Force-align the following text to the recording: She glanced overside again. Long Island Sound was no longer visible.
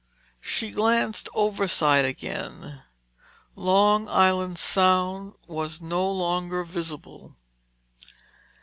She 0.39 0.71
glanced 0.71 1.29
overside 1.35 2.05
again. 2.05 2.81
Long 3.55 4.09
Island 4.09 4.57
Sound 4.57 5.33
was 5.45 5.79
no 5.79 6.11
longer 6.11 6.63
visible. 6.63 7.35